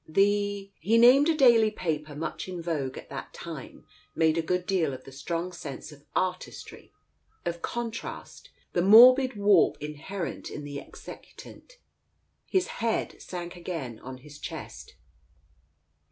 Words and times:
The"— 0.07 0.71
he 0.79 0.97
named 0.97 1.29
a 1.29 1.37
daily 1.37 1.69
paper 1.69 2.15
much 2.15 2.47
in 2.47 2.59
vogue 2.59 2.97
at 2.97 3.11
that 3.11 3.35
time, 3.35 3.85
"made 4.15 4.35
a 4.35 4.41
good 4.41 4.65
deal 4.65 4.95
of 4.95 5.03
the 5.03 5.11
strong 5.11 5.51
sense 5.51 5.91
of 5.91 6.05
artistry— 6.15 6.91
of 7.45 7.61
contrast— 7.61 8.49
the 8.73 8.81
morbid 8.81 9.35
warp 9.35 9.77
inherent 9.79 10.49
in 10.49 10.63
the 10.63 10.79
executant" 10.79 11.77
His 12.47 12.65
head 12.81 13.21
sank 13.21 13.55
again 13.55 13.99
on 13.99 14.17
his 14.17 14.39
chest. 14.39 14.95